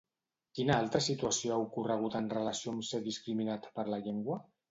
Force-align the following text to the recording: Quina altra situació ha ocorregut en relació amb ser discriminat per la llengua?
Quina 0.59 0.77
altra 0.83 1.01
situació 1.07 1.51
ha 1.57 1.65
ocorregut 1.65 2.17
en 2.21 2.31
relació 2.35 2.73
amb 2.75 2.87
ser 2.87 3.03
discriminat 3.09 3.71
per 3.79 3.87
la 3.95 4.03
llengua? 4.09 4.43